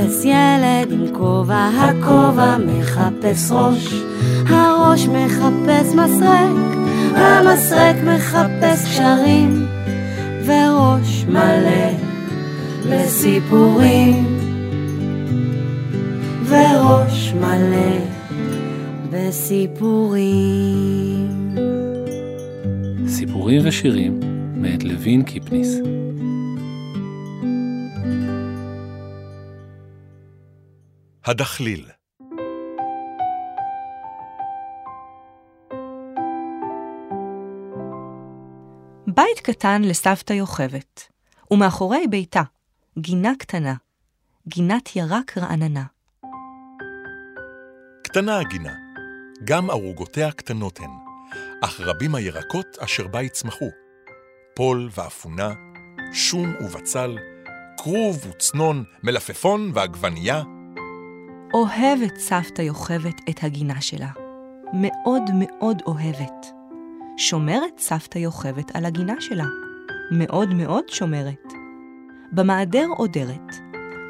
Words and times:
מחפש 0.00 0.24
ילד 0.24 0.92
עם 0.92 1.06
כובע, 1.12 1.68
הכובע 1.68 2.56
מחפש 2.58 3.50
ראש, 3.50 3.94
הראש 4.46 5.06
מחפש 5.06 5.94
מסרק, 5.94 6.50
המסרק 7.14 7.96
מחפש 8.04 8.84
קשרים, 8.84 9.66
וראש 10.46 11.24
מלא 11.28 11.90
בסיפורים, 12.90 14.38
וראש 16.48 17.32
מלא 17.32 17.98
בסיפורים. 19.10 20.50
סיפורים 23.06 23.60
ושירים 23.64 24.20
מאת 24.54 24.84
לוין 24.84 25.22
קיפניס. 25.22 25.80
הדחליל 31.30 31.90
בית 39.06 39.40
קטן 39.42 39.82
לסבתא 39.82 40.32
יוכבת, 40.32 41.12
ומאחורי 41.50 42.06
ביתה, 42.06 42.42
גינה 42.98 43.32
קטנה, 43.38 43.74
גינת 44.48 44.96
ירק 44.96 45.38
רעננה. 45.38 45.84
קטנה 48.02 48.40
הגינה, 48.40 48.72
גם 49.44 49.70
ערוגותיה 49.70 50.32
קטנות 50.32 50.80
הן, 50.80 50.90
אך 51.62 51.80
רבים 51.80 52.14
הירקות 52.14 52.78
אשר 52.78 53.06
בה 53.06 53.22
יצמחו. 53.22 53.68
פול 54.54 54.88
ואפונה, 54.94 55.52
שום 56.12 56.54
ובצל, 56.60 57.16
כרוב 57.76 58.26
וצנון, 58.26 58.84
מלפפון 59.02 59.70
ועגבנייה. 59.74 60.42
אוהבת 61.54 62.16
סבתא 62.16 62.62
יוכבת 62.62 63.20
את 63.30 63.44
הגינה 63.44 63.80
שלה. 63.80 64.08
מאוד 64.72 65.22
מאוד 65.38 65.82
אוהבת. 65.86 66.46
שומרת 67.16 67.78
סבתא 67.78 68.18
יוכבת 68.18 68.76
על 68.76 68.84
הגינה 68.84 69.14
שלה. 69.20 69.44
מאוד 70.12 70.54
מאוד 70.54 70.84
שומרת. 70.88 71.52
במעדר 72.32 72.86
עודרת, 72.96 73.54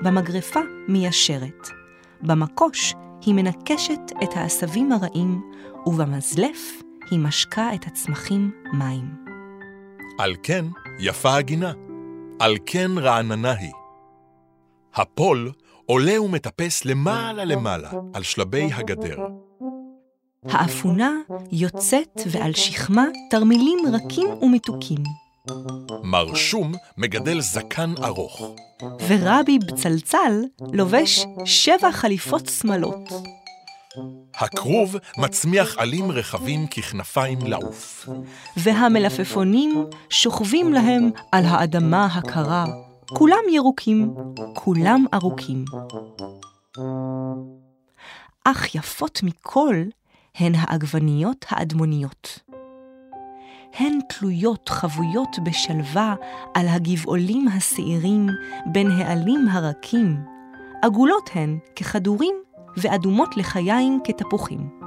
במגרפה 0.03 0.61
מיישרת, 0.89 1.69
במקוש 2.23 2.95
היא 3.27 3.35
מנקשת 3.35 4.01
את 4.23 4.37
העשבים 4.37 4.93
הרעים, 4.93 5.41
ובמזלף 5.87 6.83
היא 7.11 7.19
משקה 7.19 7.75
את 7.75 7.87
הצמחים 7.87 8.51
מים. 8.73 9.15
על 10.19 10.35
כן 10.43 10.65
יפה 10.99 11.35
הגינה, 11.35 11.73
על 12.39 12.57
כן 12.67 12.91
רעננה 12.99 13.53
היא. 13.53 13.73
הפול 14.95 15.51
עולה 15.91 16.23
ומטפס 16.23 16.85
למעלה 16.85 17.45
למעלה 17.45 17.91
על 18.15 18.23
שלבי 18.23 18.69
הגדר. 18.75 19.17
האפונה 20.45 21.13
יוצאת 21.53 22.21
ועל 22.27 22.55
שכמה 22.55 23.05
תרמילים 23.31 23.79
רכים 23.93 24.29
ומתוקים. 24.43 24.99
מר 26.03 26.35
שום 26.35 26.73
מגדל 26.99 27.41
זקן 27.41 27.95
ארוך. 28.05 28.55
ורבי 29.09 29.59
בצלצל 29.59 30.33
לובש 30.73 31.27
שבע 31.45 31.93
חליפות 31.93 32.47
שמלות. 32.47 33.11
הכרוב 34.35 34.97
מצמיח 35.19 35.79
עלים 35.79 36.11
רחבים 36.11 36.67
ככנפיים 36.67 37.39
לעוף. 37.43 38.09
והמלפפונים 38.57 39.85
שוכבים 40.11 40.73
להם 40.73 41.11
על 41.33 41.45
האדמה 41.45 42.07
הקרה. 42.07 42.90
כולם 43.15 43.43
ירוקים, 43.53 44.15
כולם 44.55 45.05
ארוכים. 45.15 45.65
אך 48.45 48.75
יפות 48.75 49.21
מכל 49.23 49.75
הן 50.35 50.53
העגבניות 50.57 51.47
האדמוניות. 51.49 52.39
הן 53.75 53.99
תלויות 54.09 54.69
חבויות 54.69 55.37
בשלווה 55.45 56.15
על 56.55 56.69
הגבעולים 56.69 57.49
השעירים 57.49 58.27
בין 58.67 58.91
העלים 58.91 59.49
הרכים. 59.51 60.17
עגולות 60.83 61.31
הן 61.35 61.59
ככדורים 61.77 62.35
ואדומות 62.77 63.37
לחיים 63.37 64.01
כתפוחים. 64.05 64.80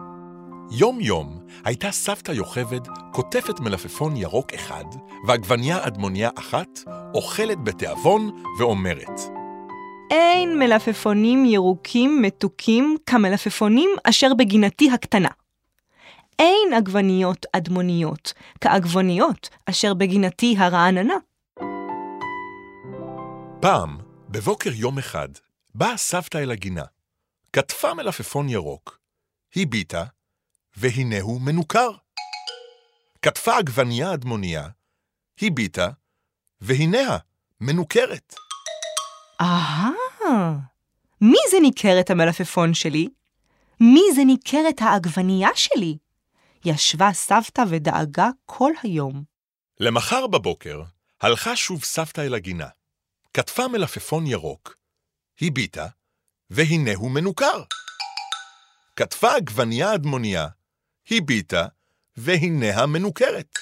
יום-יום 0.71 1.39
הייתה 1.65 1.91
סבתא 1.91 2.31
יוכבד 2.31 2.87
קוטפת 3.11 3.59
מלפפון 3.59 4.17
ירוק 4.17 4.53
אחד 4.53 4.85
ועגבניה 5.27 5.87
אדמוניה 5.87 6.29
אחת, 6.35 6.79
אוכלת 7.13 7.63
בתיאבון 7.63 8.43
ואומרת, 8.59 9.19
אין 10.11 10.59
מלפפונים 10.59 11.45
ירוקים 11.45 12.21
מתוקים 12.21 12.97
כמלפפונים 13.05 13.89
אשר 14.03 14.33
בגינתי 14.33 14.91
הקטנה. 14.91 15.29
אין 16.39 16.73
עגבניות 16.77 17.45
אדמוניות 17.53 18.33
כעגבניות 18.61 19.49
אשר 19.65 19.93
בגינתי 19.93 20.55
הרעננה. 20.57 21.15
פעם, 23.61 23.97
בבוקר 24.29 24.69
יום 24.73 24.97
אחד, 24.97 25.29
באה 25.75 25.97
סבתא 25.97 26.37
אל 26.37 26.51
הגינה. 26.51 26.83
כתפה 27.53 27.93
מלפפון 27.93 28.49
ירוק, 28.49 28.99
הביטה, 29.55 30.03
והנה 30.75 31.21
הוא 31.21 31.41
מנוכר. 31.41 31.91
כתפה 33.21 33.57
עגבנייה 33.57 34.13
אדמוניה, 34.13 34.67
הביטה, 35.41 35.89
והנה 36.61 37.17
מנוכרת. 37.61 38.35
אהה, 39.41 39.89
מי 41.21 41.37
זה 41.51 41.57
ניכרת 41.61 42.09
המלפפון 42.09 42.73
שלי? 42.73 43.09
מי 43.79 44.01
זה 44.15 44.23
ניכרת 44.25 44.81
העגבנייה 44.81 45.49
שלי? 45.55 45.97
ישבה 46.65 47.13
סבתא 47.13 47.63
ודאגה 47.69 48.29
כל 48.45 48.71
היום. 48.83 49.23
למחר 49.79 50.27
בבוקר 50.27 50.81
הלכה 51.21 51.55
שוב 51.55 51.83
סבתא 51.83 52.21
אל 52.21 52.33
הגינה. 52.33 52.67
כתפה 53.33 53.67
מלפפון 53.67 54.27
ירוק, 54.27 54.75
הביטה, 55.41 55.87
והנה 56.49 56.91
הוא 56.95 57.11
מנוכר. 57.11 57.63
כתפה 58.95 59.35
עגבנייה 59.35 59.93
אדמוניה, 59.95 60.47
הביטה, 61.11 61.65
והנה 62.17 62.81
המנוכרת. 62.81 63.57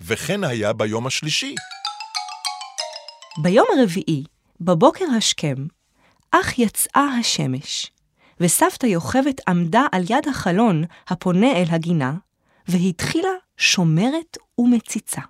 וכן 0.00 0.44
היה 0.44 0.72
ביום 0.72 1.06
השלישי. 1.06 1.54
ביום 3.42 3.66
הרביעי, 3.78 4.24
בבוקר 4.60 5.04
השכם, 5.16 5.54
אך 6.30 6.58
יצאה 6.58 7.08
השמש, 7.20 7.90
וסבתא 8.40 8.86
יוכבת 8.86 9.48
עמדה 9.48 9.82
על 9.92 10.02
יד 10.02 10.28
החלון 10.30 10.84
הפונה 11.08 11.52
אל 11.52 11.66
הגינה, 11.70 12.14
והתחילה 12.68 13.32
שומרת 13.56 14.36
ומציצה. 14.58 15.20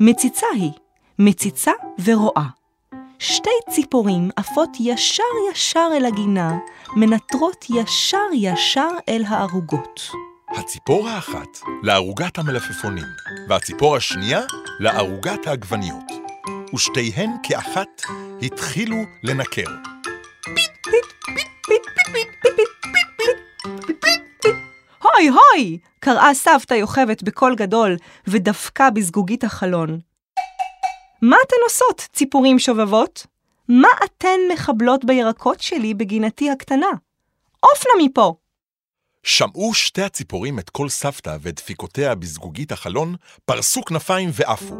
מציצה 0.00 0.46
היא, 0.54 0.72
מציצה 1.18 1.72
ורואה. 2.04 2.57
שתי 3.18 3.50
ציפורים 3.70 4.30
עפות 4.36 4.68
ישר 4.80 5.22
ישר 5.52 5.88
אל 5.96 6.04
הגינה, 6.04 6.58
מנטרות 6.96 7.64
ישר 7.70 8.26
ישר 8.34 8.88
אל 9.08 9.24
הערוגות. 9.28 10.10
הציפור 10.56 11.08
האחת 11.08 11.58
לערוגת 11.82 12.38
המלפפונים, 12.38 13.04
והציפור 13.48 13.96
השנייה 13.96 14.40
לערוגת 14.80 15.46
העגבניות. 15.46 16.12
ושתיהן 16.74 17.30
כאחת 17.42 18.02
התחילו 18.42 18.96
לנקר. 19.24 19.70
הוי 25.02 25.28
הוי! 25.28 25.78
קראה 26.00 26.34
סבתא 26.34 26.74
יוכבת 26.74 27.22
בקול 27.22 27.54
גדול, 27.54 27.96
ודפקה 28.26 28.90
בזגוגית 28.90 29.44
החלון. 29.44 30.07
מה 31.22 31.36
אתן 31.46 31.56
עושות, 31.64 32.08
ציפורים 32.12 32.58
שובבות? 32.58 33.26
מה 33.68 33.88
אתן 34.04 34.38
מחבלות 34.52 35.04
בירקות 35.04 35.60
שלי 35.60 35.94
בגינתי 35.94 36.50
הקטנה? 36.50 36.86
עופנה 37.60 37.92
מפה! 38.04 38.34
שמעו 39.22 39.74
שתי 39.74 40.02
הציפורים 40.02 40.58
את 40.58 40.70
קול 40.70 40.88
סבתא 40.88 41.36
ואת 41.40 41.54
דפיקותיה 41.54 42.14
בזגוגית 42.14 42.72
החלון, 42.72 43.14
פרסו 43.44 43.84
כנפיים 43.84 44.30
ועפו. 44.32 44.76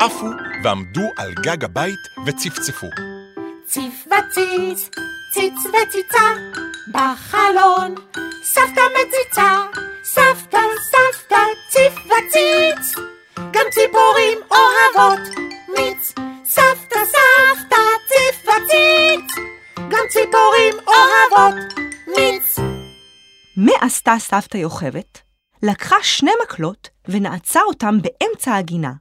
עפו 0.00 0.26
ועמדו 0.64 1.02
על 1.16 1.34
גג 1.42 1.64
הבית 1.64 1.98
וצפצפו. 2.26 2.86
ציף 3.66 4.06
וציץ, 4.06 4.88
ציץ 5.34 5.54
וציצה, 5.66 6.34
בחלון, 6.88 7.94
סבתא 8.42 8.82
מציצה, 8.94 9.56
סבתא, 10.04 10.60
סבתא, 10.90 11.42
ציף 11.70 11.94
וציץ, 12.06 13.04
גם 13.52 13.64
ציפורים 13.70 14.38
אוהבות 14.50 15.47
מיץ, 15.68 16.14
סבתא, 16.44 16.98
סבתא, 17.04 17.76
ציף 18.08 18.42
וציץ, 18.42 19.46
גם 19.76 20.04
ציפורים 20.08 20.74
אוהבות 20.86 21.74
מיץ. 22.06 22.58
מה 23.56 23.72
עשתה 23.80 24.14
סבתא 24.18 24.56
יוכבת? 24.56 25.20
לקחה 25.62 25.96
שני 26.02 26.30
מקלות 26.44 26.90
ונעצה 27.08 27.60
אותם 27.62 27.98
באמצע 28.02 28.56
הגינה. 28.56 28.92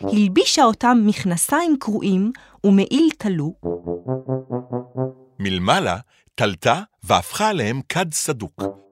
הלבישה 0.00 0.64
אותם 0.64 0.98
מכנסיים 1.06 1.76
קרועים 1.80 2.32
ומעיל 2.64 3.08
תלו, 3.18 3.54
מלמעלה 5.38 5.96
תלתה 6.34 6.80
והפכה 7.04 7.48
עליהם 7.48 7.80
כד 7.88 8.14
סדוק. 8.14 8.85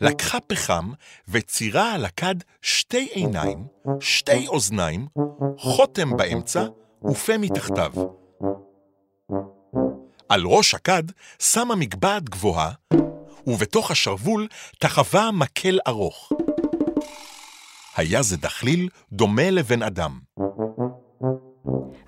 לקחה 0.00 0.40
פחם 0.40 0.92
וצירה 1.28 1.94
על 1.94 2.04
הכד 2.04 2.34
שתי 2.62 3.08
עיניים, 3.12 3.66
שתי 4.00 4.48
אוזניים, 4.48 5.06
חותם 5.58 6.16
באמצע 6.16 6.66
ופה 7.04 7.38
מתחתיו. 7.38 7.92
על 10.28 10.42
ראש 10.44 10.74
הכד 10.74 11.02
שמה 11.38 11.76
מגבעת 11.76 12.28
גבוהה, 12.28 12.72
ובתוך 13.46 13.90
השרוול 13.90 14.48
תחבה 14.78 15.30
מקל 15.32 15.78
ארוך. 15.88 16.32
היה 17.96 18.22
זה 18.22 18.36
דחליל 18.36 18.88
דומה 19.12 19.50
לבן 19.50 19.82
אדם. 19.82 20.18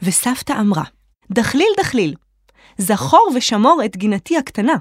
וסבתא 0.02 0.52
אמרה, 0.60 0.84
דחליל 1.32 1.68
דחליל, 1.78 2.14
זכור 2.78 3.30
ושמור 3.36 3.82
את 3.84 3.96
גינתי 3.96 4.38
הקטנה, 4.38 4.74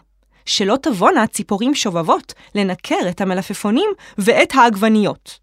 שלא 0.45 0.78
תבואנה 0.81 1.28
ציפורים 1.28 1.75
שובבות 1.75 2.34
לנקר 2.56 3.10
את 3.10 3.22
המלפפונים 3.22 3.90
ואת 4.18 4.56
העגבניות. 4.56 5.40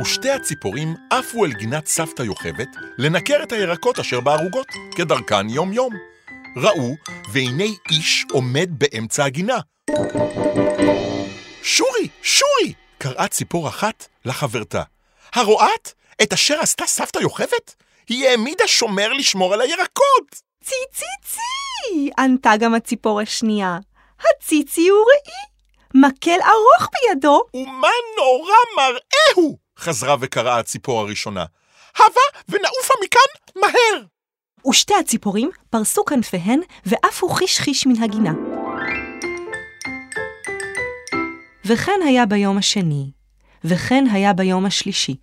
ושתי 0.00 0.30
הציפורים 0.30 0.94
עפו 1.10 1.44
אל 1.44 1.52
גינת 1.52 1.86
סבתא 1.86 2.22
יוכבת 2.22 2.68
לנקר 2.98 3.42
את 3.42 3.52
הירקות 3.52 3.98
אשר 3.98 4.20
בערוגות, 4.20 4.66
כדרכן 4.96 5.48
יום-יום. 5.48 5.92
ראו, 6.56 6.94
והנה 7.32 7.64
איש 7.90 8.26
עומד 8.32 8.68
באמצע 8.70 9.24
הגינה. 9.24 9.58
שורי, 11.62 12.08
שורי! 12.22 12.72
קראה 12.98 13.28
ציפור 13.28 13.68
אחת 13.68 14.08
לחברתה. 14.24 14.82
הרואת 15.34 15.92
את 16.22 16.32
אשר 16.32 16.60
עשתה 16.60 16.86
סבתא 16.86 17.18
יוכבת? 17.18 17.74
היא 18.08 18.28
העמידה 18.28 18.66
שומר 18.66 19.12
לשמור 19.12 19.54
על 19.54 19.60
הירקות! 19.60 20.30
צי 20.64 20.74
צי 20.92 21.04
צי! 21.22 22.10
ענתה 22.18 22.56
גם 22.56 22.74
הציפור 22.74 23.20
השנייה. 23.20 23.78
הציצי 24.20 24.88
הוא 24.88 24.98
ראי, 24.98 25.50
מקל 25.94 26.38
ארוך 26.42 26.88
בידו. 26.92 27.42
ומה 27.54 27.88
נורא 28.16 28.56
מראה 28.76 29.34
הוא! 29.34 29.58
חזרה 29.78 30.16
וקראה 30.20 30.58
הציפור 30.58 31.00
הראשונה. 31.00 31.44
הבה 31.96 32.40
ונעופה 32.48 32.94
מכאן 33.04 33.60
מהר! 33.62 34.02
ושתי 34.68 34.94
הציפורים 34.94 35.50
פרסו 35.70 36.04
כנפיהן 36.04 36.60
ועפו 36.86 37.28
חיש 37.28 37.58
חיש 37.58 37.86
מן 37.86 38.02
הגינה. 38.02 38.32
וכן 41.64 42.00
היה 42.04 42.26
ביום 42.26 42.58
השני, 42.58 43.10
וכן 43.64 44.04
היה 44.12 44.32
ביום 44.32 44.66
השלישי. 44.66 45.16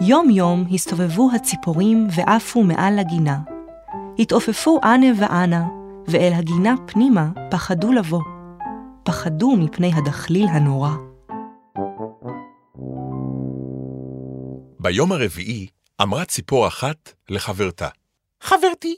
יום-יום 0.00 0.64
הסתובבו 0.74 1.30
הציפורים 1.34 2.08
ועפו 2.16 2.62
מעל 2.62 3.00
לגינה. 3.00 3.38
התעופפו 4.18 4.80
אנה 4.84 5.06
ואנה, 5.18 5.64
ואל 6.10 6.32
הגינה 6.34 6.74
פנימה 6.86 7.28
פחדו 7.50 7.92
לבוא. 7.92 8.22
פחדו 9.04 9.56
מפני 9.56 9.90
הדחליל 9.94 10.46
הנורא. 10.48 10.90
ביום 14.80 15.12
הרביעי 15.12 15.66
אמרה 16.02 16.24
ציפור 16.24 16.66
אחת 16.66 17.12
לחברתה. 17.30 17.88
חברתי, 18.40 18.96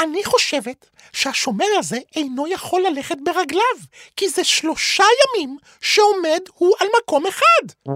אני 0.00 0.24
חושבת 0.24 0.90
שהשומר 1.12 1.66
הזה 1.78 1.98
אינו 2.16 2.48
יכול 2.48 2.82
ללכת 2.90 3.16
ברגליו, 3.24 3.78
כי 4.16 4.28
זה 4.28 4.44
שלושה 4.44 5.04
ימים 5.04 5.56
שעומד 5.80 6.40
הוא 6.54 6.74
על 6.80 6.88
מקום 7.02 7.26
אחד. 7.26 7.92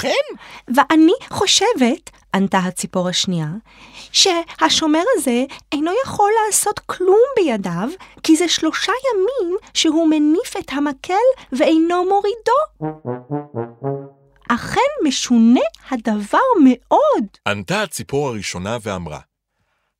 כן? 0.00 0.36
ואני 0.74 1.12
חושבת, 1.30 2.10
ענתה 2.34 2.58
הציפור 2.58 3.08
השנייה, 3.08 3.48
שהשומר 4.12 5.02
הזה 5.16 5.44
אינו 5.72 5.90
יכול 6.04 6.30
לעשות 6.46 6.78
כלום 6.78 7.18
בידיו, 7.36 7.88
כי 8.22 8.36
זה 8.36 8.48
שלושה 8.48 8.92
ימים 9.12 9.56
שהוא 9.74 10.08
מניף 10.10 10.56
את 10.58 10.72
המקל 10.72 11.14
ואינו 11.52 12.04
מורידו. 12.04 12.90
אכן 14.48 14.80
משונה 15.04 15.60
הדבר 15.90 16.38
מאוד. 16.64 17.26
ענתה 17.48 17.82
הציפור 17.82 18.28
הראשונה 18.28 18.76
ואמרה, 18.82 19.20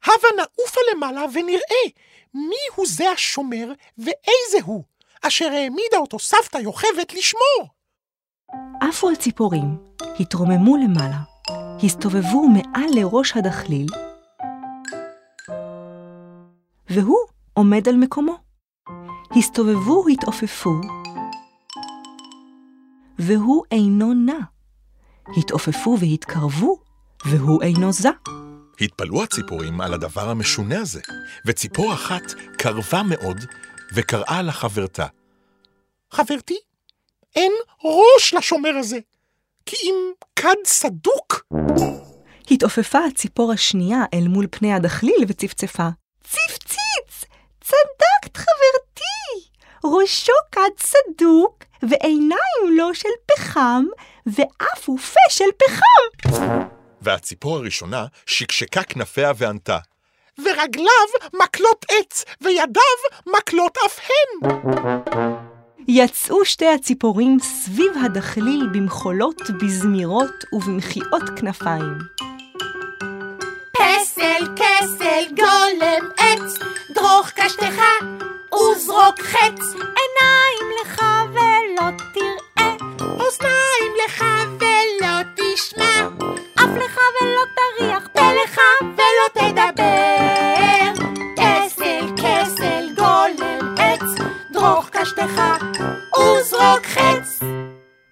הבה 0.04 0.28
נעופה 0.36 0.80
למעלה 0.92 1.24
ונראה 1.32 1.84
מי 2.34 2.56
הוא 2.74 2.86
זה 2.88 3.10
השומר 3.10 3.72
ואיזה 3.98 4.58
הוא, 4.64 4.84
אשר 5.22 5.44
העמידה 5.44 5.96
אותו 5.96 6.18
סבתא 6.18 6.58
יוכבת 6.58 7.14
לשמור. 7.14 7.81
עפו 8.80 9.10
הציפורים, 9.10 9.76
התרוממו 10.20 10.76
למעלה, 10.76 11.18
הסתובבו 11.84 12.48
מעל 12.48 12.90
לראש 12.94 13.36
הדחליל, 13.36 13.86
והוא 16.90 17.18
עומד 17.54 17.88
על 17.88 17.96
מקומו. 17.96 18.38
הסתובבו, 19.36 20.08
התעופפו, 20.08 20.80
והוא 23.18 23.64
אינו 23.70 24.14
נע. 24.14 24.38
התעופפו 25.36 25.96
והתקרבו, 26.00 26.78
והוא 27.24 27.62
אינו 27.62 27.92
זע. 27.92 28.10
התפלאו 28.80 29.22
הציפורים 29.22 29.80
על 29.80 29.94
הדבר 29.94 30.30
המשונה 30.30 30.80
הזה, 30.80 31.00
וציפור 31.46 31.94
אחת 31.94 32.22
קרבה 32.58 33.02
מאוד 33.02 33.36
וקראה 33.94 34.42
לחברתה. 34.42 35.06
חברתי, 36.10 36.58
אין 37.36 37.52
ראש 37.84 38.34
לשומר 38.34 38.76
הזה, 38.78 38.98
כי 39.66 39.76
אם 39.82 39.94
כד 40.36 40.56
סדוק. 40.64 41.46
התעופפה 42.50 42.98
הציפור 43.04 43.52
השנייה 43.52 44.04
אל 44.14 44.28
מול 44.28 44.46
פני 44.50 44.72
הדחליל 44.72 45.24
וצפצפה. 45.28 45.88
ציפציץ! 46.24 47.24
צדקת 47.60 48.36
חברתי! 48.36 49.48
ראשו 49.84 50.32
כד 50.52 50.70
סדוק, 50.80 51.64
ועיניים 51.82 52.76
לו 52.76 52.94
של 52.94 53.08
פחם, 53.26 53.84
ואף 54.26 54.88
ופה 54.88 55.20
של 55.28 55.48
פחם. 55.56 56.32
והציפור 57.02 57.56
הראשונה 57.56 58.06
שקשקה 58.26 58.82
כנפיה 58.82 59.32
וענתה. 59.36 59.78
ורגליו 60.38 61.08
מקלות 61.42 61.84
עץ, 61.90 62.24
וידיו 62.40 62.82
מקלות 63.26 63.78
אף 63.86 63.98
הן. 63.98 64.50
יצאו 65.88 66.44
שתי 66.44 66.68
הציפורים 66.68 67.38
סביב 67.40 67.92
הדחליל 68.04 68.68
במחולות, 68.72 69.50
בזמירות 69.62 70.44
ובמחיאות 70.52 71.22
כנפיים. 71.36 71.98
פסל, 73.72 74.46
כסל, 74.56 75.34
גולם, 75.36 76.10
עץ, 76.18 76.58
דרוך 76.94 77.30
קשתך 77.30 77.82
וזרוק 78.54 79.20
חץ. 79.20 79.60
עיניים 79.74 80.72
לך 80.82 81.02
ולא 81.32 81.90
תראה, 82.14 82.76
אוזניים 83.00 83.92
לך 84.06 84.24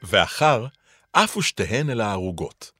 ואחר 0.03 0.67
עפו 1.13 1.43
שתיהן 1.43 1.91
אל 1.91 2.01
הערוגות. 2.01 2.71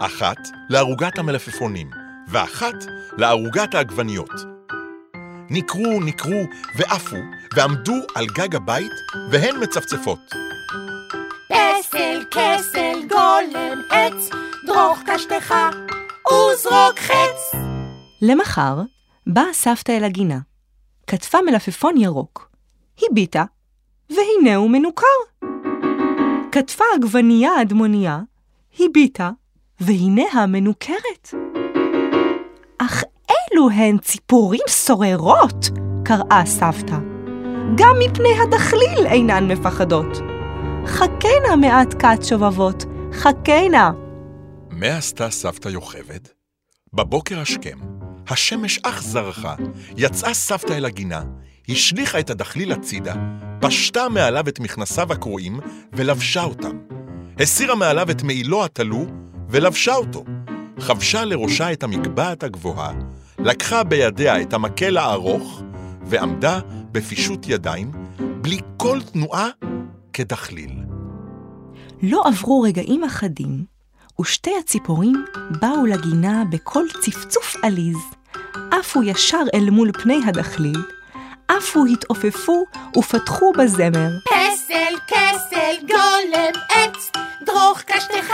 אחת 0.00 0.36
לערוגת 0.68 1.18
המלפפונים, 1.18 1.90
ואחת 2.28 2.74
לערוגת 3.18 3.74
העגבניות. 3.74 4.30
נקרו, 5.50 6.00
נקרו 6.04 6.42
ועפו, 6.78 7.16
ועמדו 7.54 7.94
על 8.14 8.26
גג 8.26 8.54
הבית, 8.56 8.92
והן 9.30 9.62
מצפצפות. 9.62 10.18
פסל, 11.48 12.24
כסל, 12.30 13.08
גולם, 13.08 13.80
עץ, 13.90 14.30
דרוך 14.66 14.98
קשתך 15.06 15.54
וזרוק 16.28 16.98
חץ. 16.98 17.60
למחר 18.22 18.80
באה 19.26 19.52
סבתא 19.52 19.92
אל 19.92 20.04
הגינה, 20.04 20.38
כתבה 21.06 21.38
מלפפון 21.46 21.96
ירוק, 21.96 22.50
הביטה, 23.02 23.44
והנה 24.10 24.56
הוא 24.56 24.70
מנוכר. 24.70 25.06
כתבה 26.56 26.84
עגבנייה 26.94 27.50
אדמוניה, 27.62 28.20
הביטה, 28.80 29.30
והנה 29.80 30.22
המנוכרת. 30.32 31.34
אך 32.78 33.04
אלו 33.30 33.70
הן 33.70 33.98
ציפורים 33.98 34.60
סוררות, 34.68 35.70
קראה 36.04 36.42
סבתא. 36.46 36.96
גם 37.76 37.96
מפני 38.04 38.28
הדחליל 38.42 39.06
אינן 39.06 39.52
מפחדות. 39.52 40.18
חכנה 40.86 41.56
מעט 41.60 41.94
כת 42.02 42.24
שובבות, 42.24 42.84
חכנה. 43.12 43.92
מה 44.70 44.96
עשתה 44.96 45.30
סבתא 45.30 45.68
יוכבד? 45.68 46.20
בבוקר 46.92 47.40
השכם, 47.40 47.78
השמש 48.28 48.78
אך 48.82 49.02
זרחה, 49.02 49.54
יצאה 49.96 50.34
סבתא 50.34 50.72
אל 50.72 50.84
הגינה, 50.84 51.22
השליכה 51.68 52.20
את 52.20 52.30
הדחליל 52.30 52.72
הצידה, 52.72 53.14
פשטה 53.60 54.08
מעליו 54.08 54.48
את 54.48 54.60
מכנסיו 54.60 55.12
הקרועים 55.12 55.60
ולבשה 55.92 56.44
אותם. 56.44 56.78
הסירה 57.40 57.74
מעליו 57.74 58.10
את 58.10 58.22
מעילו 58.22 58.64
התלו 58.64 59.06
ולבשה 59.48 59.94
אותו. 59.94 60.24
חבשה 60.78 61.24
לראשה 61.24 61.72
את 61.72 61.82
המגבעת 61.82 62.42
הגבוהה, 62.42 62.92
לקחה 63.38 63.84
בידיה 63.84 64.42
את 64.42 64.52
המקל 64.52 64.96
הארוך, 64.96 65.62
ועמדה 66.06 66.60
בפישוט 66.92 67.46
ידיים, 67.48 67.90
בלי 68.40 68.58
כל 68.76 69.00
תנועה, 69.12 69.48
כדחליל. 70.12 70.72
לא 72.02 72.22
עברו 72.26 72.60
רגעים 72.60 73.04
אחדים, 73.04 73.64
ושתי 74.20 74.50
הציפורים 74.60 75.24
באו 75.60 75.86
לגינה 75.86 76.44
בקול 76.50 76.88
צפצוף 77.00 77.56
עליז, 77.62 77.96
עפו 78.70 79.02
ישר 79.02 79.42
אל 79.54 79.70
מול 79.70 79.90
פני 79.92 80.20
הדחליל, 80.26 80.82
עפו 81.48 81.84
התעופפו 81.92 82.64
ופתחו 82.96 83.52
בזמר. 83.58 84.08
כסל, 84.28 84.96
כסל, 85.08 85.86
גולם, 85.88 86.52
עץ, 86.68 87.10
דרוך 87.46 87.80
קשתך 87.80 88.32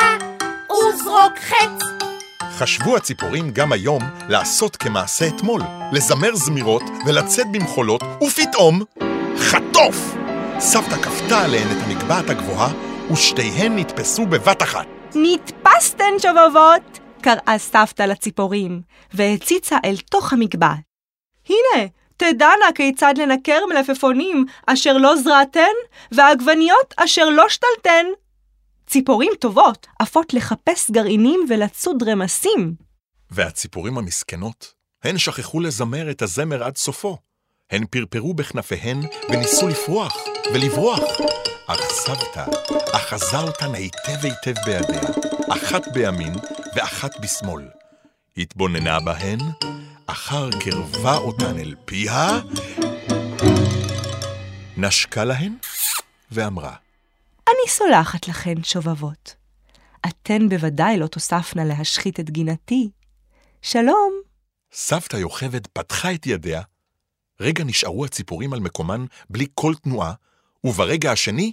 וזרוק 0.70 1.38
חץ. 1.38 1.82
חשבו 2.58 2.96
הציפורים 2.96 3.50
גם 3.50 3.72
היום 3.72 4.02
לעשות 4.28 4.76
כמעשה 4.76 5.28
אתמול, 5.28 5.62
לזמר 5.92 6.34
זמירות 6.34 6.82
ולצאת 7.06 7.46
במחולות, 7.52 8.02
ופתאום, 8.22 8.82
חטוף! 9.38 10.14
סבתא 10.58 10.96
כפתה 10.96 11.44
עליהן 11.44 11.68
את 11.72 11.82
המגבעת 11.84 12.30
הגבוהה, 12.30 12.72
ושתיהן 13.12 13.78
נתפסו 13.78 14.26
בבת 14.26 14.62
אחת. 14.62 14.86
נתפסתן 15.14 16.18
שובבות! 16.18 16.91
קראה 17.22 17.58
סבתא 17.58 18.02
לציפורים, 18.02 18.82
והציצה 19.14 19.76
אל 19.84 19.96
תוך 20.10 20.32
המגבעת. 20.32 20.78
הנה, 21.48 21.86
תדענה 22.16 22.72
כיצד 22.74 23.14
לנקר 23.18 23.58
מלפפונים 23.68 24.44
אשר 24.66 24.96
לא 24.96 25.16
זרעתן, 25.16 25.74
ועגבניות 26.12 26.94
אשר 26.96 27.28
לא 27.28 27.48
שתלתן. 27.48 28.06
ציפורים 28.86 29.32
טובות 29.40 29.86
עפות 29.98 30.34
לחפש 30.34 30.90
גרעינים 30.90 31.40
ולצוד 31.48 32.02
רמסים. 32.02 32.74
והציפורים 33.30 33.98
המסכנות, 33.98 34.72
הן 35.04 35.18
שכחו 35.18 35.60
לזמר 35.60 36.10
את 36.10 36.22
הזמר 36.22 36.64
עד 36.64 36.76
סופו. 36.76 37.18
הן 37.70 37.84
פרפרו 37.90 38.34
בכנפיהן 38.34 39.00
וניסו 39.28 39.68
לפרוח 39.68 40.16
ולברוח. 40.54 41.00
אך 41.66 41.80
סבתא 41.80 42.44
אחזה 42.92 43.38
אותן 43.38 43.74
היטב 43.74 44.24
היטב 44.24 44.60
בידיה, 44.66 45.00
אחת 45.48 45.88
בימין 45.92 46.32
ואחת 46.74 47.20
בשמאל. 47.20 47.68
התבוננה 48.36 49.00
בהן, 49.00 49.38
אחר 50.06 50.50
קרבה 50.60 51.16
אותן 51.16 51.58
אל 51.58 51.74
פיה, 51.84 52.40
נשקה 54.76 55.24
להן 55.24 55.56
ואמרה, 56.30 56.74
אני 57.48 57.68
סולחת 57.68 58.28
לכן, 58.28 58.62
שובבות. 58.62 59.34
אתן 60.08 60.48
בוודאי 60.48 60.98
לא 60.98 61.06
תוספנה 61.06 61.64
להשחית 61.64 62.20
את 62.20 62.30
גינתי. 62.30 62.90
שלום. 63.62 64.12
סבתא 64.72 65.16
יוכבד 65.16 65.66
פתחה 65.66 66.14
את 66.14 66.26
ידיה, 66.26 66.62
רגע 67.40 67.64
נשארו 67.64 68.04
הציפורים 68.04 68.52
על 68.52 68.60
מקומן 68.60 69.04
בלי 69.30 69.46
כל 69.54 69.74
תנועה, 69.74 70.12
וברגע 70.64 71.12
השני, 71.12 71.52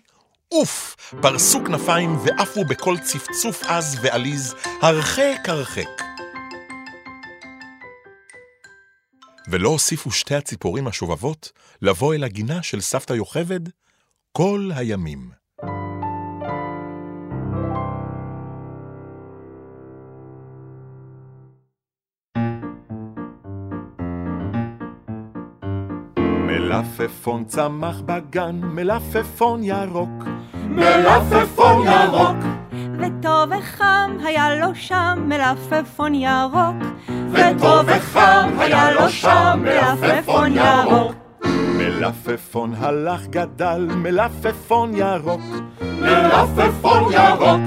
אוף, 0.52 0.96
פרסו 1.22 1.60
כנפיים 1.66 2.18
ועפו 2.18 2.64
בקול 2.66 2.98
צפצוף 2.98 3.64
עז 3.64 3.98
ועליז, 4.02 4.56
הרחק 4.82 5.40
הרחק. 5.48 6.02
ולא 9.52 9.70
הוסיפו 9.70 10.12
שתי 10.12 10.36
הציפורים 10.36 10.88
השובבות 10.88 11.52
לבוא 11.82 12.16
אל 12.16 12.24
הגינה 12.24 12.64
של 12.64 12.82
סבתא 12.82 13.14
יוכבד 13.14 13.60
כל 14.32 14.70
הימים. 14.76 15.39
מלפפון 26.70 27.44
צמח 27.46 28.02
בגן, 28.06 28.60
מלפפון 28.64 29.64
ירוק. 29.64 30.24
מלפפון 30.68 31.88
ירוק, 31.88 32.38
וטוב 33.00 33.50
וחם 33.60 34.18
היה 34.26 34.56
לו 34.56 34.76
שם 34.76 35.20
מלפפון 35.28 36.14
ירוק. 36.16 36.76
וטוב 37.32 37.86
וחם 37.86 38.50
היה 38.60 38.92
לו 38.92 39.10
שם 39.10 39.64
מלפפון 39.64 40.52
ירוק. 40.54 41.14
מלפפון 41.78 42.74
הלך 42.80 43.28
גדל, 43.28 43.88
מלפפון 43.96 44.92
ירוק. 44.94 45.42
מלפפון 45.82 47.14
ירוק, 47.14 47.62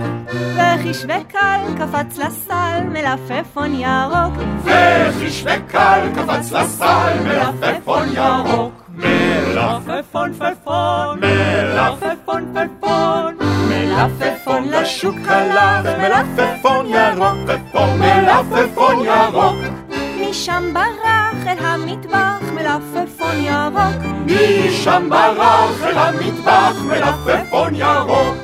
וחיש 0.55 1.05
וקל 1.05 1.61
קפץ 1.79 2.19
לסל 2.19 2.81
מלפפון 2.89 3.75
ירוק. 3.75 4.35
וחיש 4.65 5.45
וקל 5.45 6.09
קפץ 6.15 6.53
לסל 6.53 7.13
מלפפון 7.25 8.09
ירוק. 8.15 8.82
מלפפון 9.03 10.33
פפון, 10.33 11.21
מלפפון 11.21 12.55
פפון, 12.55 13.37
מלפפון 13.69 14.69
לשוק 14.69 15.17
הלך, 15.27 15.87
מלפפון 15.99 16.87
ירוק, 16.87 17.37
מלפפון 17.99 19.05
ירוק, 19.05 19.57
משם 20.21 20.75
ברח 20.75 21.47
אל 21.47 21.59
המטבח 21.59 22.41
מלפפון 22.55 23.37
ירוק. 23.43 24.27
משם 24.27 25.09
ברח 25.11 25.83
אל 25.83 25.99
המטבח 25.99 26.77
מלפפון 26.85 27.75
ירוק. 27.75 28.37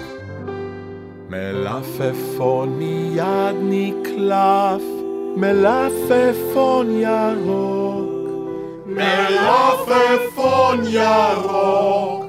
מלפפון 1.31 2.69
מיד 2.69 3.57
נקלף, 3.63 4.83
מלפפון 5.37 6.91
ירוק. 6.91 8.08
מלפפון 8.99 10.85
ירוק. 10.87 12.25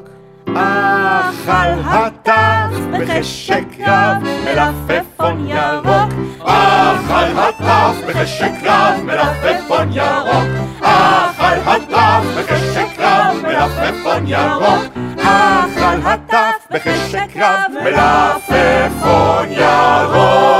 אכל 0.47 1.71
הטף 1.85 2.73
בחשק 2.91 3.65
רב, 3.88 4.23
מלפפון 4.45 5.47
ירוק. 5.47 6.11
אכל 6.41 7.39
הטף 7.39 7.95
בחשק 8.07 8.51
רב, 8.63 8.99
מלפפון 9.03 9.89
ירוק. 9.91 10.49
אכל 10.81 11.57
הטף 11.65 12.23
בחשק 12.38 12.99
רב, 12.99 13.35
מלפפון 13.41 14.27
ירוק. 14.27 14.83
אכל 15.17 15.99
הטף 16.03 16.67
בחשק 16.71 17.38
רב, 17.38 17.71
מלפפון 17.83 19.47
ירוק. 19.49 20.59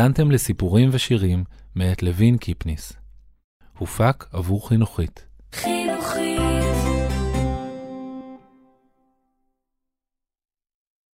האזנתם 0.00 0.30
לסיפורים 0.30 0.88
ושירים 0.92 1.44
מאת 1.74 2.02
לוין 2.02 2.36
קיפניס. 2.36 2.92
הופק 3.78 4.24
עבור 4.32 4.68
חינוכית. 4.68 5.26